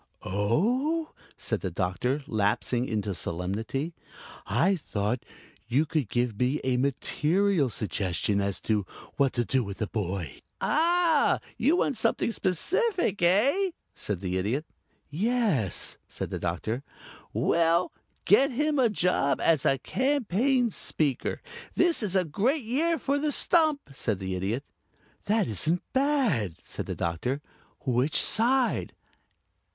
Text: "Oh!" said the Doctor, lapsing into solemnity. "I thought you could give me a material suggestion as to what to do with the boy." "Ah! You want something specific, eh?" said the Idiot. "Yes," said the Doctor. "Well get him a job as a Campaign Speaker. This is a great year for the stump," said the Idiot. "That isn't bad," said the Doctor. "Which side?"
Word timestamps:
"Oh!" 0.25 1.13
said 1.37 1.61
the 1.61 1.69
Doctor, 1.69 2.23
lapsing 2.25 2.87
into 2.87 3.13
solemnity. 3.13 3.93
"I 4.47 4.75
thought 4.75 5.23
you 5.67 5.85
could 5.85 6.09
give 6.09 6.39
me 6.39 6.59
a 6.63 6.77
material 6.77 7.69
suggestion 7.69 8.41
as 8.41 8.59
to 8.61 8.83
what 9.17 9.31
to 9.33 9.45
do 9.45 9.63
with 9.63 9.77
the 9.77 9.85
boy." 9.85 10.41
"Ah! 10.59 11.39
You 11.55 11.75
want 11.75 11.97
something 11.97 12.31
specific, 12.31 13.21
eh?" 13.21 13.69
said 13.93 14.21
the 14.21 14.39
Idiot. 14.39 14.65
"Yes," 15.11 15.97
said 16.07 16.31
the 16.31 16.39
Doctor. 16.39 16.81
"Well 17.31 17.91
get 18.25 18.49
him 18.49 18.79
a 18.79 18.89
job 18.89 19.39
as 19.39 19.67
a 19.67 19.77
Campaign 19.77 20.71
Speaker. 20.71 21.43
This 21.75 22.01
is 22.01 22.15
a 22.15 22.25
great 22.25 22.63
year 22.63 22.97
for 22.97 23.19
the 23.19 23.31
stump," 23.31 23.81
said 23.93 24.17
the 24.17 24.33
Idiot. 24.33 24.63
"That 25.25 25.45
isn't 25.45 25.83
bad," 25.93 26.55
said 26.63 26.87
the 26.87 26.95
Doctor. 26.95 27.39
"Which 27.85 28.19
side?" 28.19 28.93